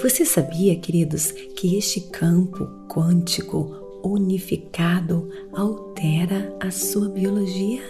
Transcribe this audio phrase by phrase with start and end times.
[0.00, 7.82] Você sabia, queridos, que este campo quântico unificado altera a sua biologia?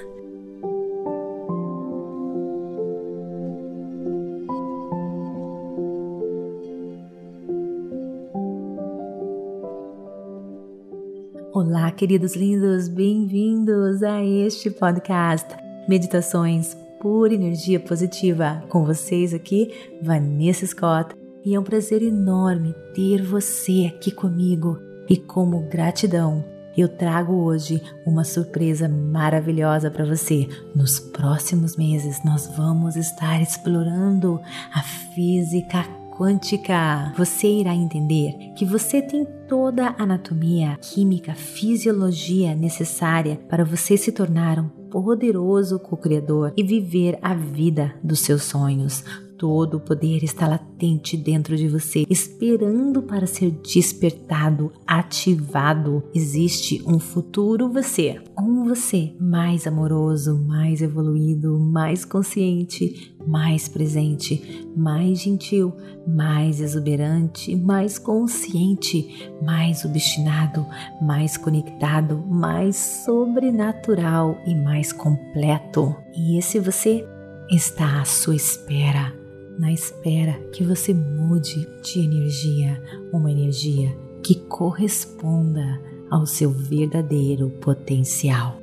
[11.52, 15.46] Olá, queridos lindos, bem-vindos a este podcast
[15.86, 18.64] Meditações por Energia Positiva.
[18.70, 24.78] Com vocês aqui, Vanessa Scott, e é um prazer enorme ter você aqui comigo.
[25.08, 26.44] E como gratidão,
[26.76, 30.46] eu trago hoje uma surpresa maravilhosa para você.
[30.74, 34.40] Nos próximos meses, nós vamos estar explorando
[34.72, 35.84] a física
[36.18, 37.12] quântica.
[37.16, 44.10] Você irá entender que você tem toda a anatomia, química, fisiologia necessária para você se
[44.10, 49.04] tornar um poderoso co-criador e viver a vida dos seus sonhos.
[49.38, 56.02] Todo o poder está latente dentro de você, esperando para ser despertado, ativado.
[56.12, 65.20] Existe um futuro você, um você mais amoroso, mais evoluído, mais consciente, mais presente, mais
[65.20, 65.72] gentil,
[66.04, 70.66] mais exuberante, mais consciente, mais obstinado,
[71.00, 75.94] mais conectado, mais sobrenatural e mais completo.
[76.16, 77.06] E esse você
[77.48, 79.17] está à sua espera
[79.58, 82.80] na espera que você mude de energia,
[83.12, 88.58] uma energia que corresponda ao seu verdadeiro potencial.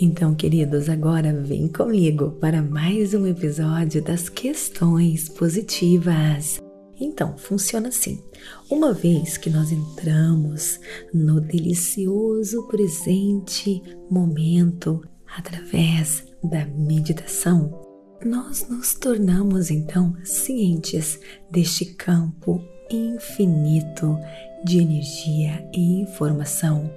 [0.00, 6.65] Então, queridos, agora vem comigo para mais um episódio das questões positivas.
[6.98, 8.22] Então, funciona assim.
[8.70, 10.80] Uma vez que nós entramos
[11.12, 15.02] no delicioso presente momento
[15.36, 17.86] através da meditação,
[18.24, 21.20] nós nos tornamos então cientes
[21.50, 24.18] deste campo infinito
[24.64, 26.90] de energia e informação,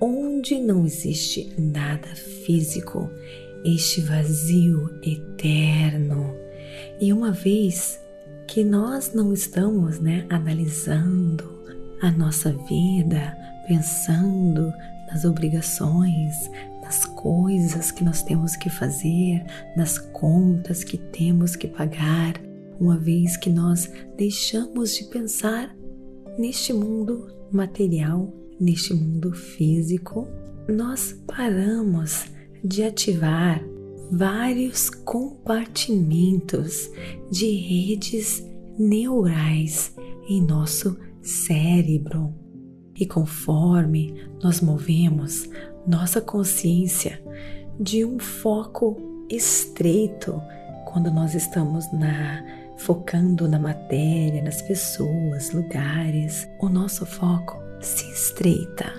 [0.00, 2.08] onde não existe nada
[2.46, 3.10] físico,
[3.64, 6.34] este vazio eterno.
[7.00, 8.00] E uma vez
[8.50, 11.48] que nós não estamos né, analisando
[12.02, 13.38] a nossa vida,
[13.68, 14.72] pensando
[15.06, 16.34] nas obrigações,
[16.82, 19.44] nas coisas que nós temos que fazer,
[19.76, 22.34] nas contas que temos que pagar,
[22.80, 25.72] uma vez que nós deixamos de pensar
[26.36, 30.26] neste mundo material, neste mundo físico,
[30.68, 32.24] nós paramos
[32.64, 33.62] de ativar
[34.10, 36.90] vários compartimentos
[37.30, 38.44] de redes
[38.78, 39.94] neurais
[40.28, 42.34] em nosso cérebro.
[42.96, 45.48] E conforme nós movemos
[45.86, 47.22] nossa consciência
[47.78, 48.96] de um foco
[49.30, 50.40] estreito,
[50.86, 52.44] quando nós estamos na
[52.80, 58.92] focando na matéria, nas pessoas, lugares, o nosso foco se estreita.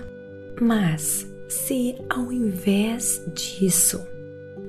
[0.60, 4.00] Mas se ao invés disso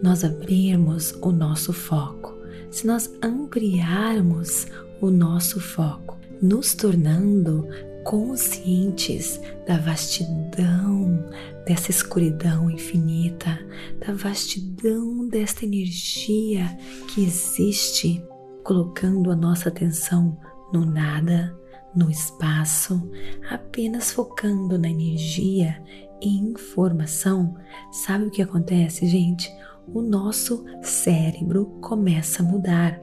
[0.04, 2.38] nós abrirmos o nosso foco,
[2.70, 4.68] se nós ampliarmos
[5.00, 7.66] o nosso foco, nos tornando
[8.04, 11.24] conscientes da vastidão
[11.66, 13.58] dessa escuridão infinita,
[14.06, 16.78] da vastidão desta energia
[17.14, 18.22] que existe,
[18.62, 20.38] colocando a nossa atenção
[20.74, 21.58] no nada,
[21.96, 23.10] no espaço,
[23.50, 25.82] apenas focando na energia
[26.22, 27.56] e informação.
[27.90, 29.50] Sabe o que acontece, gente?
[29.88, 33.02] O nosso cérebro começa a mudar.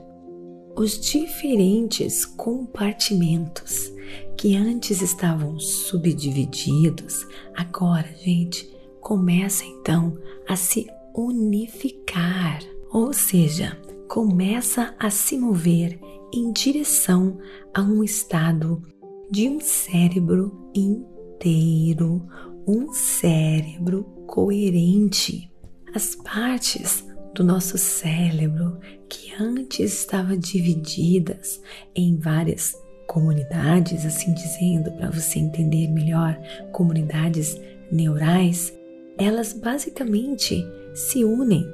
[0.77, 3.93] Os diferentes compartimentos
[4.37, 10.17] que antes estavam subdivididos, agora, gente, começa então
[10.49, 12.61] a se unificar,
[12.93, 13.77] ou seja,
[14.09, 16.01] começa a se mover
[16.33, 17.39] em direção
[17.75, 18.83] a um estado
[19.31, 22.27] de um cérebro inteiro,
[22.67, 25.50] um cérebro coerente
[25.95, 27.05] as partes
[27.35, 28.79] do nosso cérebro
[29.09, 31.61] que antes estavam divididas
[31.95, 32.77] em várias
[33.09, 36.39] comunidades, assim dizendo, para você entender melhor,
[36.73, 37.61] comunidades
[37.91, 38.73] neurais,
[39.19, 40.65] elas basicamente
[40.95, 41.67] se unem,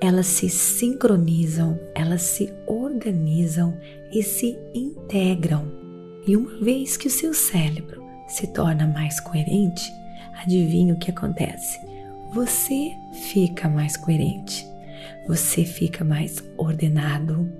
[0.00, 3.78] elas se sincronizam, elas se organizam
[4.12, 5.66] e se integram.
[6.26, 9.90] E uma vez que o seu cérebro se torna mais coerente,
[10.42, 11.78] adivinha o que acontece?
[12.32, 12.92] Você
[13.32, 14.66] fica mais coerente,
[15.26, 17.50] você fica mais ordenado,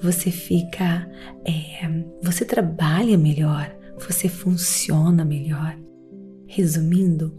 [0.00, 1.08] você fica,
[1.44, 1.88] é,
[2.22, 5.76] você trabalha melhor, você funciona melhor.
[6.46, 7.36] Resumindo,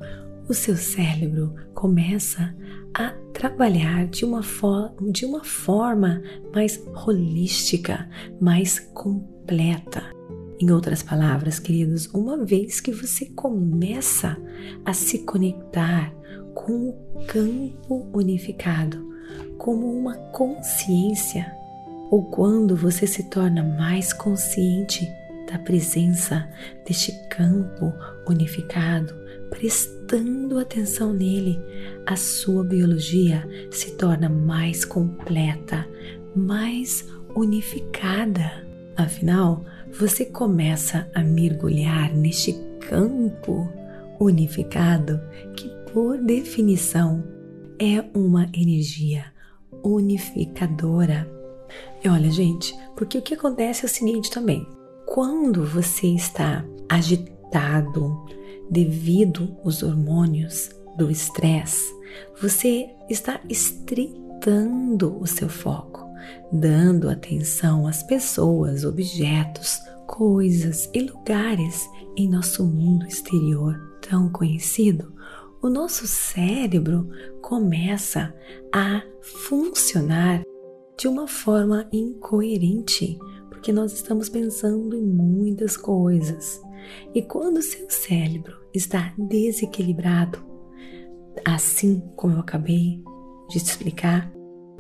[0.48, 2.56] o seu cérebro começa
[2.94, 4.42] a trabalhar de uma,
[5.12, 6.22] de uma forma
[6.54, 8.10] mais holística,
[8.40, 10.04] mais completa.
[10.60, 14.38] Em outras palavras, queridos, uma vez que você começa
[14.86, 16.14] a se conectar
[16.54, 18.98] com o campo unificado,
[19.58, 21.52] como uma consciência,
[22.12, 25.10] ou quando você se torna mais consciente
[25.52, 26.48] da presença
[26.86, 27.94] deste campo
[28.28, 29.14] unificado,
[29.50, 31.60] prestando atenção nele,
[32.06, 35.88] a sua biologia se torna mais completa,
[36.36, 38.66] mais unificada.
[38.96, 42.54] Afinal, você começa a mergulhar neste
[42.90, 43.72] campo
[44.20, 45.20] unificado
[45.56, 47.24] que, por definição,
[47.80, 49.26] é uma energia
[49.84, 51.30] unificadora.
[52.04, 54.68] E olha, gente, porque o que acontece é o seguinte também:
[55.06, 58.26] quando você está agitado
[58.70, 61.94] devido aos hormônios do estresse,
[62.42, 66.08] você está estreitando o seu foco,
[66.52, 75.14] dando atenção às pessoas, objetos, coisas e lugares em nosso mundo exterior tão conhecido.
[75.62, 77.10] O nosso cérebro
[77.42, 78.36] começa
[78.74, 80.44] a funcionar
[80.98, 83.18] de uma forma incoerente,
[83.50, 86.62] porque nós estamos pensando em muitas coisas.
[87.16, 90.44] E quando seu cérebro está desequilibrado,
[91.46, 93.02] assim como eu acabei
[93.50, 94.32] de te explicar,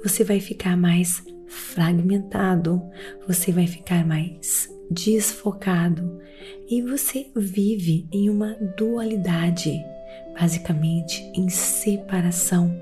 [0.03, 2.81] você vai ficar mais fragmentado,
[3.27, 6.19] você vai ficar mais desfocado
[6.69, 9.83] e você vive em uma dualidade,
[10.39, 12.73] basicamente em separação.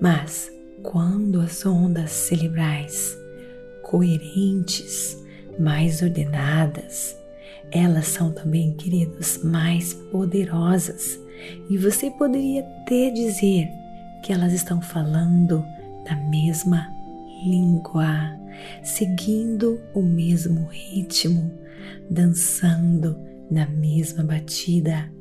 [0.00, 0.50] Mas
[0.82, 3.16] quando as ondas cerebrais
[3.82, 5.16] coerentes,
[5.58, 7.16] mais ordenadas,
[7.70, 11.18] elas são também, queridos, mais poderosas.
[11.68, 13.68] E você poderia até dizer
[14.22, 15.64] que elas estão falando
[16.04, 16.95] da mesma
[17.44, 18.38] língua,
[18.82, 21.52] seguindo o mesmo ritmo,
[22.10, 23.16] dançando
[23.50, 25.12] na mesma batida.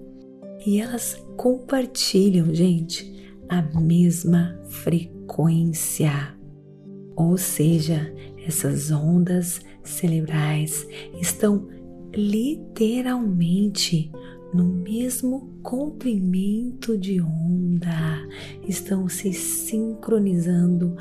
[0.66, 3.14] E elas compartilham, gente,
[3.50, 6.36] a mesma frequência.
[7.16, 8.14] Ou seja,
[8.46, 10.88] essas ondas cerebrais
[11.20, 11.68] estão
[12.14, 14.12] literalmente
[14.54, 18.26] no mesmo comprimento de onda,
[18.68, 20.96] estão se sincronizando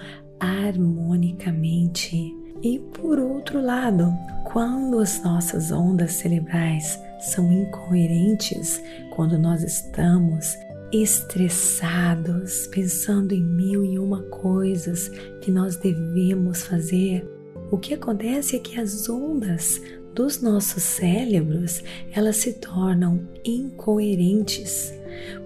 [0.44, 2.37] harmonicamente.
[2.62, 4.12] E por outro lado,
[4.44, 8.81] quando as nossas ondas cerebrais são incoerentes,
[9.11, 10.56] quando nós estamos
[10.93, 15.08] estressados, pensando em mil e uma coisas
[15.41, 17.26] que nós devemos fazer,
[17.70, 19.81] o que acontece é que as ondas
[20.14, 21.82] dos nossos cérebros,
[22.13, 24.94] elas se tornam incoerentes.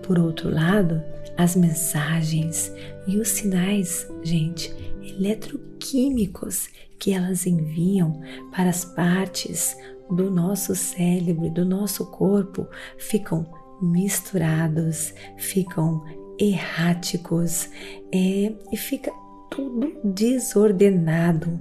[0.02, 1.02] Por outro lado,
[1.38, 2.70] as mensagens
[3.06, 4.74] e os sinais, gente,
[5.10, 9.76] eletroquímicos que elas enviam para as partes
[10.10, 13.46] do nosso cérebro e do nosso corpo ficam
[13.80, 16.02] misturados, ficam
[16.38, 17.68] erráticos
[18.12, 19.12] é, e fica
[19.50, 21.58] tudo desordenado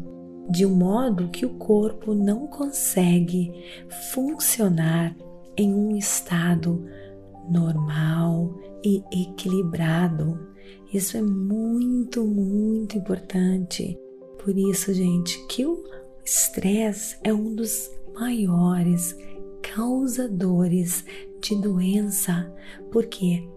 [0.49, 3.51] de um modo que o corpo não consegue
[4.13, 5.15] funcionar
[5.57, 6.85] em um estado
[7.49, 10.55] normal e equilibrado.
[10.93, 13.97] Isso é muito, muito importante.
[14.43, 15.83] Por isso, gente, que o
[16.23, 19.15] estresse é um dos maiores
[19.61, 21.03] causadores
[21.41, 22.53] de doença,
[22.91, 23.47] porque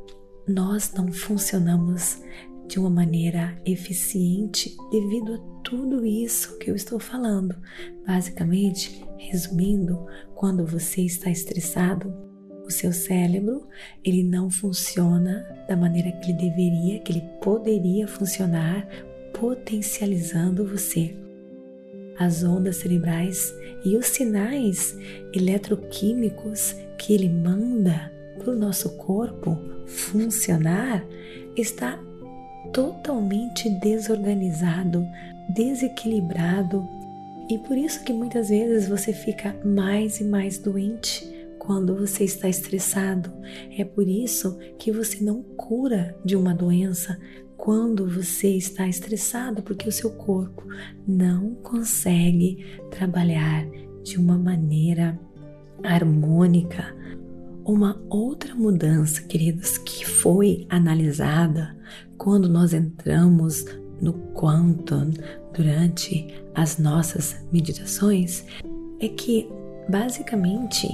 [0.46, 2.20] nós não funcionamos
[2.66, 7.54] de uma maneira eficiente devido a tudo isso que eu estou falando.
[8.06, 12.29] Basicamente, resumindo, quando você está estressado,
[12.70, 13.66] o seu cérebro
[14.04, 18.88] ele não funciona da maneira que ele deveria, que ele poderia funcionar,
[19.34, 21.14] potencializando você.
[22.18, 23.52] As ondas cerebrais
[23.84, 24.96] e os sinais
[25.34, 31.04] eletroquímicos que ele manda para o nosso corpo funcionar
[31.56, 31.98] está
[32.72, 35.06] totalmente desorganizado,
[35.48, 36.86] desequilibrado
[37.48, 41.39] E por isso que muitas vezes você fica mais e mais doente
[41.70, 43.32] quando você está estressado.
[43.78, 47.16] É por isso que você não cura de uma doença
[47.56, 50.64] quando você está estressado, porque o seu corpo
[51.06, 53.64] não consegue trabalhar
[54.02, 55.16] de uma maneira
[55.84, 56.92] harmônica.
[57.64, 61.76] Uma outra mudança, queridos, que foi analisada
[62.18, 63.64] quando nós entramos
[64.00, 65.12] no Quantum
[65.54, 68.44] durante as nossas meditações
[68.98, 69.48] é que,
[69.88, 70.88] basicamente,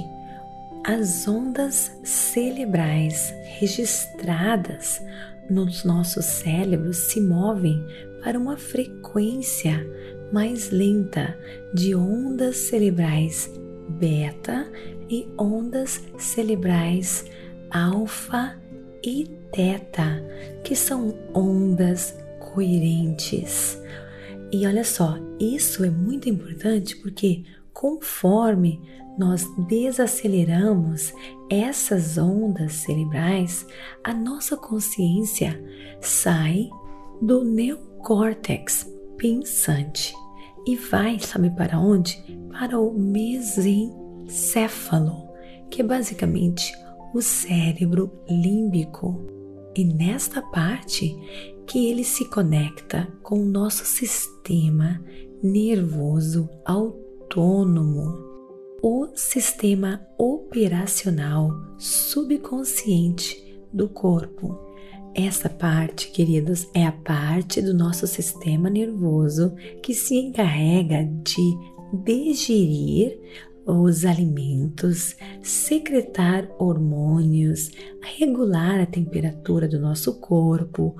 [0.87, 5.01] as ondas cerebrais registradas
[5.49, 7.85] nos nossos cérebros se movem
[8.23, 9.85] para uma frequência
[10.31, 11.37] mais lenta
[11.73, 13.51] de ondas cerebrais
[13.99, 14.65] beta
[15.09, 17.25] e ondas cerebrais
[17.69, 18.57] alfa
[19.03, 20.23] e teta,
[20.63, 23.77] que são ondas coerentes.
[24.53, 28.79] E olha só, isso é muito importante porque conforme
[29.17, 31.13] nós desaceleramos
[31.49, 33.65] essas ondas cerebrais,
[34.03, 35.59] a nossa consciência
[35.99, 36.69] sai
[37.21, 40.13] do neocórtex pensante
[40.67, 42.21] e vai, sabe para onde?
[42.51, 45.27] Para o mesencéfalo,
[45.69, 46.71] que é basicamente
[47.13, 49.25] o cérebro límbico.
[49.75, 51.15] E nesta parte
[51.65, 55.01] que ele se conecta com o nosso sistema
[55.41, 58.26] nervoso autônomo,
[58.81, 64.57] o sistema operacional subconsciente do corpo.
[65.15, 71.57] Essa parte, queridos, é a parte do nosso sistema nervoso que se encarrega de
[72.03, 73.19] digerir
[73.65, 80.95] os alimentos, secretar hormônios, regular a temperatura do nosso corpo,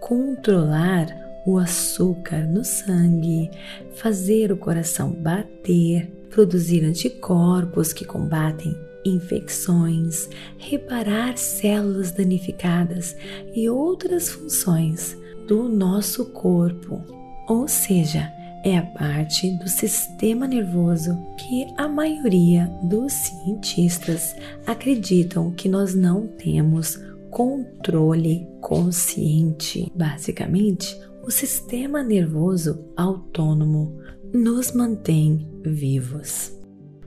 [0.00, 3.50] controlar o açúcar no sangue,
[3.94, 10.28] fazer o coração bater, produzir anticorpos que combatem infecções,
[10.58, 13.16] reparar células danificadas
[13.54, 17.02] e outras funções do nosso corpo.
[17.48, 18.30] Ou seja,
[18.62, 24.36] é a parte do sistema nervoso que a maioria dos cientistas
[24.66, 27.00] acreditam que nós não temos
[27.30, 29.90] controle consciente.
[29.94, 30.98] Basicamente,
[31.28, 34.00] o sistema nervoso autônomo
[34.32, 36.58] nos mantém vivos.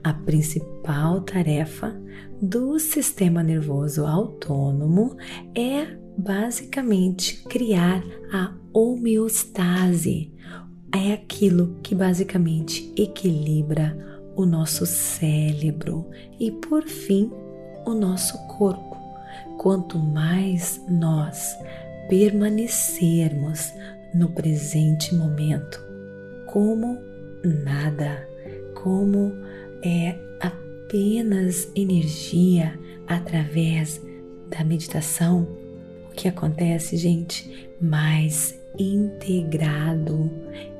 [0.04, 2.00] A principal tarefa
[2.40, 5.16] do sistema nervoso autônomo
[5.56, 8.00] é basicamente criar
[8.32, 10.32] a homeostase.
[10.94, 17.28] É aquilo que basicamente equilibra o nosso cérebro e, por fim,
[17.84, 18.96] o nosso corpo.
[19.58, 21.58] Quanto mais nós
[22.08, 23.72] permanecermos
[24.14, 25.82] no presente momento,
[26.46, 26.98] como
[27.44, 28.28] nada,
[28.74, 29.32] como
[29.82, 34.00] é apenas energia através
[34.50, 35.48] da meditação,
[36.10, 37.70] o que acontece, gente?
[37.80, 40.30] Mais integrado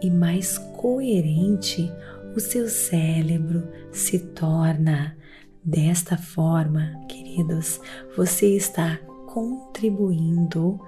[0.00, 1.90] e mais coerente
[2.34, 5.16] o seu cérebro se torna.
[5.64, 7.80] Desta forma, queridos,
[8.16, 8.98] você está
[9.32, 10.80] contribuindo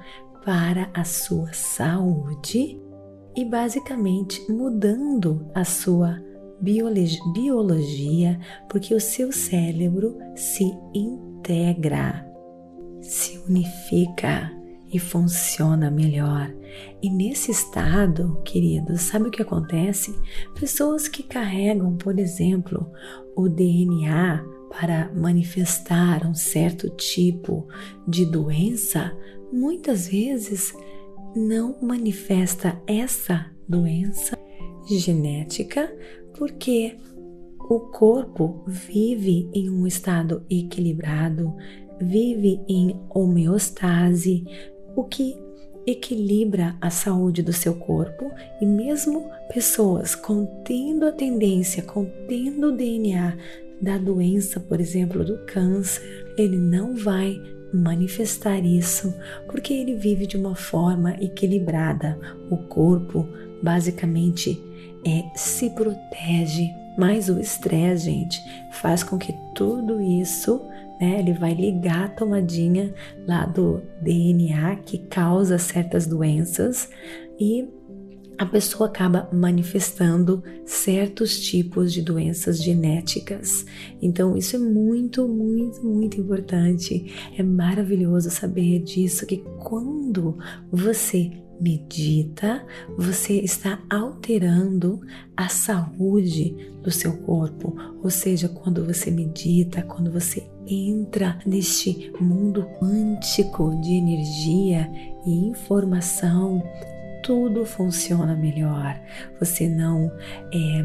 [0.45, 2.81] para a sua saúde
[3.37, 6.23] e basicamente mudando a sua
[6.61, 12.27] biologia, porque o seu cérebro se integra,
[13.01, 14.53] se unifica
[14.93, 16.55] e funciona melhor.
[17.03, 20.15] E nesse estado, queridos, sabe o que acontece?
[20.59, 22.91] Pessoas que carregam, por exemplo,
[23.37, 27.69] o DNA para manifestar um certo tipo
[28.07, 29.17] de doença,
[29.53, 30.75] muitas vezes
[31.37, 34.37] não manifesta essa doença
[34.87, 35.93] genética
[36.37, 36.97] porque
[37.71, 41.55] o corpo vive em um estado equilibrado,
[42.01, 44.45] vive em homeostase,
[44.97, 45.37] o que
[45.87, 53.37] equilibra a saúde do seu corpo e mesmo pessoas contendo a tendência, contendo o DNA
[53.85, 56.03] da doença, por exemplo, do câncer,
[56.37, 57.41] ele não vai
[57.73, 59.15] manifestar isso
[59.47, 62.19] porque ele vive de uma forma equilibrada.
[62.51, 63.29] O corpo
[63.63, 64.61] basicamente
[65.07, 68.41] é se protege, mas o estresse, gente,
[68.73, 70.63] faz com que tudo isso,
[71.01, 72.95] né, ele vai ligar a tomadinha
[73.27, 76.89] lá do DNA que causa certas doenças
[77.39, 77.69] e
[78.39, 83.65] a pessoa acaba manifestando certos tipos de doenças genéticas.
[84.03, 87.13] Então, isso é muito, muito, muito importante.
[87.37, 90.37] É maravilhoso saber disso que quando
[90.71, 92.65] você medita,
[92.99, 95.01] você está alterando
[95.37, 97.77] a saúde do seu corpo.
[98.03, 104.91] Ou seja, quando você medita, quando você entra neste mundo quântico de energia
[105.27, 106.63] e informação,
[107.25, 109.01] tudo funciona melhor.
[109.41, 110.13] Você não
[110.53, 110.85] é,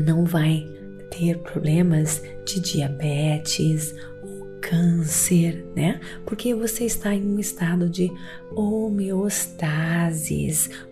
[0.00, 0.66] não vai
[1.10, 3.94] ter problemas de diabetes
[4.60, 6.00] câncer, né?
[6.24, 8.10] Porque você está em um estado de
[8.56, 9.50] homeostasis,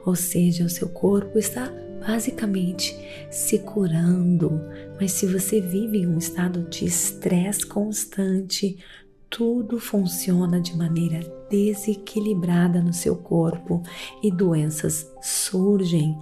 [0.04, 1.72] ou seja, o seu corpo está
[2.06, 2.94] basicamente
[3.30, 4.60] se curando.
[5.00, 8.76] Mas se você vive em um estado de estresse constante,
[9.30, 11.20] tudo funciona de maneira
[11.52, 13.82] desequilibrada no seu corpo
[14.22, 16.18] e doenças surgem.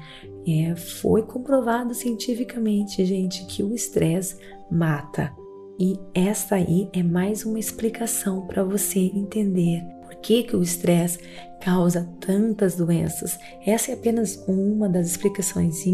[0.46, 4.36] É, foi comprovado cientificamente, gente, que o estresse
[4.68, 5.32] mata.
[5.78, 11.20] E essa aí é mais uma explicação para você entender por que, que o estresse
[11.60, 13.38] causa tantas doenças.
[13.64, 15.84] Essa é apenas uma das explicações.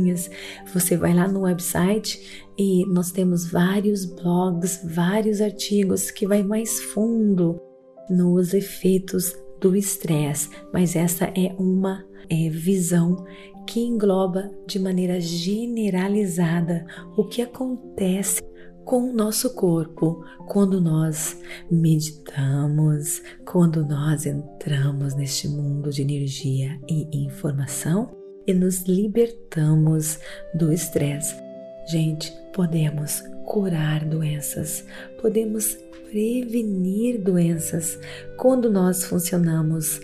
[0.73, 6.81] Você vai lá no website e nós temos vários blogs, vários artigos que vai mais
[6.81, 7.61] fundo
[8.09, 13.25] nos efeitos do estresse, mas essa é uma é, visão
[13.67, 16.87] que engloba de maneira generalizada
[17.17, 18.41] o que acontece
[18.85, 21.37] com o nosso corpo quando nós
[21.69, 30.21] meditamos, quando nós entramos neste mundo de energia e informação e nos libertamos
[30.55, 31.46] do estresse.
[31.87, 34.85] Gente, podemos curar doenças,
[35.23, 35.79] podemos
[36.11, 37.97] prevenir doenças
[38.37, 40.01] quando nós funcionamos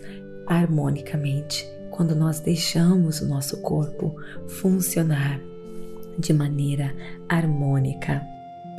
[0.47, 4.15] harmonicamente, quando nós deixamos o nosso corpo
[4.47, 5.41] funcionar
[6.19, 6.95] de maneira
[7.29, 8.23] harmônica.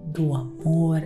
[0.07, 1.03] do amor,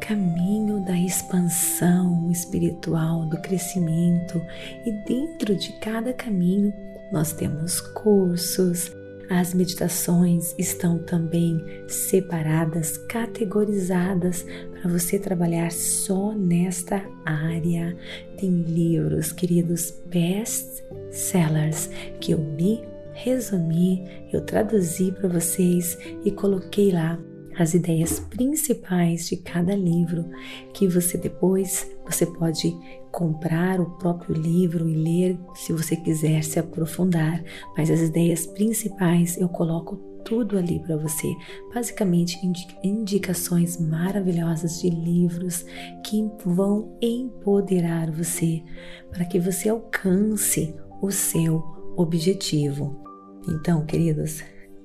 [0.00, 4.40] caminho da expansão espiritual, do crescimento.
[4.84, 6.72] E dentro de cada caminho,
[7.12, 8.90] nós temos cursos,
[9.28, 17.96] as meditações estão também separadas, categorizadas para você trabalhar só nesta área.
[18.38, 26.92] Tem livros, queridos, best sellers que eu me resumi, eu traduzi para vocês e coloquei
[26.92, 27.18] lá
[27.58, 30.26] as ideias principais de cada livro
[30.74, 32.76] que você depois você pode
[33.10, 37.42] comprar o próprio livro e ler se você quiser se aprofundar,
[37.76, 41.34] mas as ideias principais eu coloco tudo ali para você.
[41.72, 42.38] Basicamente,
[42.82, 45.64] indicações maravilhosas de livros
[46.04, 48.62] que vão empoderar você
[49.10, 51.62] para que você alcance o seu
[51.96, 53.00] objetivo.
[53.48, 54.42] Então, queridos,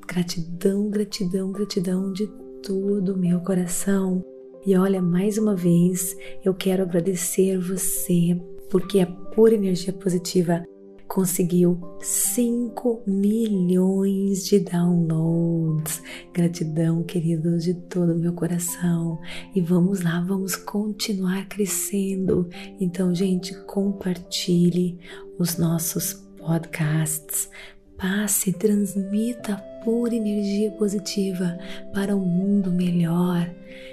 [0.07, 2.27] gratidão, gratidão, gratidão de
[2.63, 4.23] todo o meu coração.
[4.65, 10.63] E olha, mais uma vez, eu quero agradecer você porque a pura energia positiva
[11.07, 16.01] conseguiu 5 milhões de downloads.
[16.33, 19.19] Gratidão, queridos, de todo o meu coração.
[19.53, 22.47] E vamos lá, vamos continuar crescendo.
[22.79, 24.97] Então, gente, compartilhe
[25.37, 27.49] os nossos podcasts.
[27.97, 31.57] Passe, transmita pura energia positiva
[31.93, 33.49] para um mundo melhor.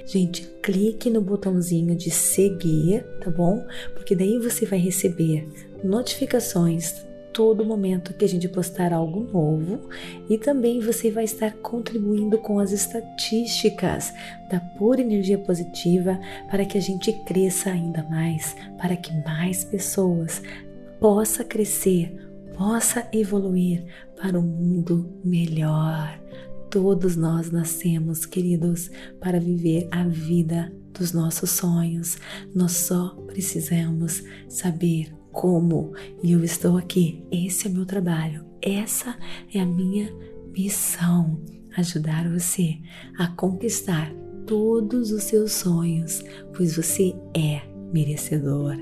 [0.06, 3.66] Gente, clique no botãozinho de seguir, tá bom?
[3.94, 5.48] Porque daí você vai receber
[5.84, 9.88] notificações todo momento que a gente postar algo novo
[10.28, 14.12] e também você vai estar contribuindo com as estatísticas
[14.50, 16.18] da pura energia positiva
[16.50, 20.42] para que a gente cresça ainda mais, para que mais pessoas
[20.98, 22.27] possa crescer,
[22.58, 23.86] possa evoluir
[24.20, 26.20] para um mundo melhor.
[26.68, 28.90] Todos nós nascemos, queridos,
[29.20, 32.18] para viver a vida dos nossos sonhos.
[32.52, 35.94] Nós só precisamos saber como.
[36.22, 37.24] E eu estou aqui.
[37.30, 38.44] Esse é meu trabalho.
[38.60, 39.16] Essa
[39.54, 40.12] é a minha
[40.52, 41.40] missão.
[41.76, 42.76] Ajudar você
[43.16, 44.12] a conquistar
[44.46, 46.24] todos os seus sonhos,
[46.56, 48.76] pois você é merecedor.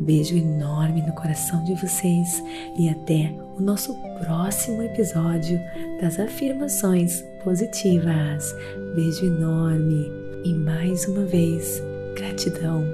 [0.00, 2.42] Beijo enorme no coração de vocês
[2.78, 5.60] e até o nosso próximo episódio
[6.00, 8.54] das afirmações positivas.
[8.94, 10.10] Beijo enorme
[10.44, 11.82] e mais uma vez
[12.16, 12.84] gratidão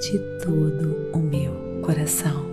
[0.00, 2.47] de todo o meu coração.